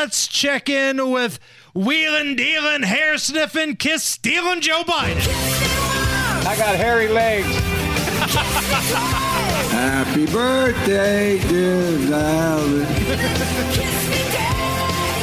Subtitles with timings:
[0.00, 1.38] let's check in with
[1.74, 5.20] wheeling, dealing, hair sniffing, kiss stealing Joe Biden.
[6.46, 7.54] I got hairy legs.
[9.70, 12.86] Happy birthday, dear Valerie.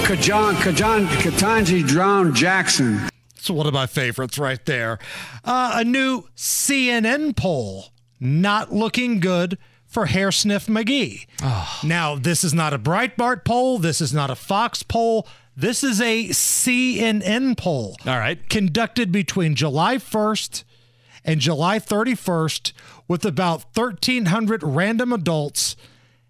[0.05, 3.09] Kajan, Kajan, Katanji drowned Jackson.
[3.35, 4.99] It's one of my favorites right there.
[5.43, 7.85] Uh, a new CNN poll
[8.19, 9.57] not looking good
[9.87, 11.25] for Hair Sniff McGee.
[11.41, 11.79] Oh.
[11.83, 13.79] Now, this is not a Breitbart poll.
[13.79, 15.27] This is not a Fox poll.
[15.55, 17.95] This is a CNN poll.
[18.05, 18.47] All right.
[18.49, 20.63] Conducted between July 1st
[21.25, 22.73] and July 31st
[23.07, 25.75] with about 1,300 random adults.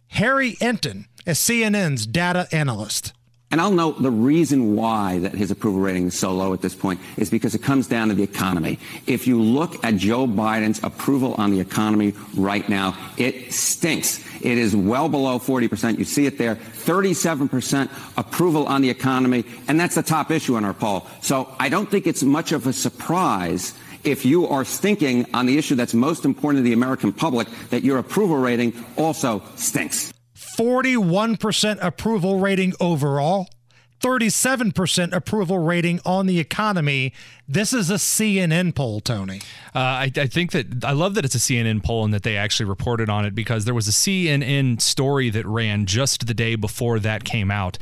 [0.10, 3.12] Harry Enten is CNN's data analyst.
[3.50, 6.76] And I'll note the reason why that his approval rating is so low at this
[6.76, 8.78] point is because it comes down to the economy.
[9.06, 14.22] If you look at Joe Biden's approval on the economy right now, it stinks.
[14.42, 15.98] It is well below 40%.
[15.98, 16.56] You see it there.
[16.56, 19.46] 37% approval on the economy.
[19.70, 21.08] And that's the top issue in our poll.
[21.22, 25.58] So I don't think it's much of a surprise if you are stinking on the
[25.58, 30.12] issue that's most important to the American public that your approval rating also stinks.
[30.58, 33.48] 41% approval rating overall,
[34.02, 37.14] 37% approval rating on the economy.
[37.48, 39.42] This is a CNN poll, Tony.
[39.76, 42.38] Uh, I, I think that I love that it's a CNN poll and that they
[42.38, 46.56] actually reported on it because there was a CNN story that ran just the day
[46.56, 47.78] before that came out,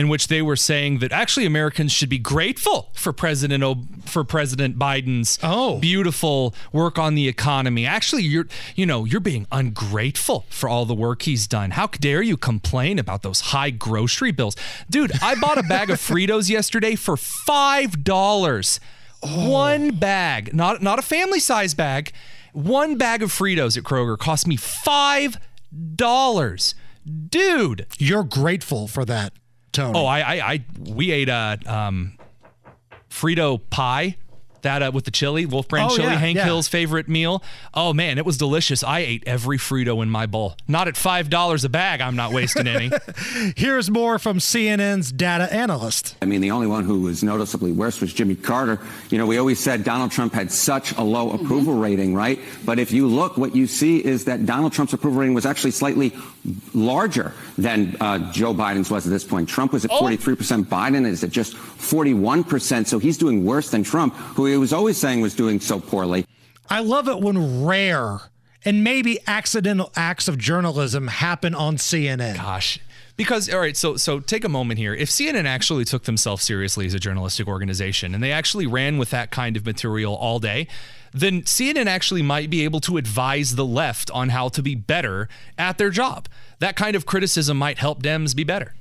[0.00, 4.24] in which they were saying that actually Americans should be grateful for President o- for
[4.24, 5.78] President Biden's Oh.
[5.78, 7.84] beautiful work on the economy.
[7.86, 11.72] Actually, you're you know you're being ungrateful for all the work he's done.
[11.72, 14.56] How dare you complain about those high grocery bills,
[14.88, 15.12] dude?
[15.22, 18.80] I bought a bag of Fritos yesterday for five dollars.
[19.22, 19.50] Oh.
[19.50, 22.12] One bag, not not a family size bag.
[22.52, 25.36] One bag of Fritos at Kroger cost me five
[25.96, 26.74] dollars,
[27.28, 27.86] dude.
[27.98, 29.32] You're grateful for that,
[29.80, 29.98] Tony.
[29.98, 32.18] Oh, I, I, I we ate a um,
[33.08, 34.16] Frito pie.
[34.62, 36.44] That uh, with the chili, Wolf Brand Oh, chili, yeah, Hank yeah.
[36.44, 37.42] Hill's favorite meal.
[37.74, 38.82] Oh man, it was delicious.
[38.84, 40.56] I ate every Frito in my bowl.
[40.68, 42.00] Not at five dollars a bag.
[42.00, 42.90] I'm not wasting any.
[43.56, 46.16] Here's more from CNN's data analyst.
[46.22, 48.78] I mean, the only one who was noticeably worse was Jimmy Carter.
[49.10, 52.38] You know, we always said Donald Trump had such a low approval rating, right?
[52.64, 55.70] But if you look, what you see is that Donald Trump's approval rating was actually
[55.72, 56.12] slightly
[56.74, 59.48] larger than uh, Joe Biden's was at this point.
[59.48, 60.64] Trump was at 43%.
[60.64, 62.86] Biden is at just 41%.
[62.86, 66.26] So he's doing worse than Trump, who he was always saying was doing so poorly.
[66.68, 68.20] I love it when rare
[68.64, 72.36] and maybe accidental acts of journalism happen on CNN.
[72.36, 72.78] Gosh.
[73.16, 74.94] Because all right, so so take a moment here.
[74.94, 79.10] If CNN actually took themselves seriously as a journalistic organization and they actually ran with
[79.10, 80.68] that kind of material all day,
[81.12, 85.28] then CNN actually might be able to advise the left on how to be better
[85.58, 86.28] at their job.
[86.60, 88.74] That kind of criticism might help Dems be better.